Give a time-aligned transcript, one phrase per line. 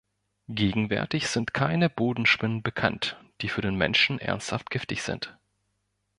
[0.49, 5.37] Gegenwärtig sind keine Bodenspinnen bekannt, die für den Menschen ernsthaft giftig sind.